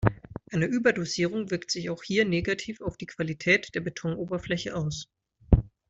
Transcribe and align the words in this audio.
Eine 0.51 0.65
Überdosierung 0.65 1.51
wirkt 1.51 1.69
sich 1.69 1.91
auch 1.91 2.01
hier 2.01 2.25
negativ 2.25 2.81
auf 2.81 2.97
die 2.97 3.05
Qualität 3.05 3.75
der 3.75 3.81
Betonoberfläche 3.81 4.75
aus. 4.75 5.11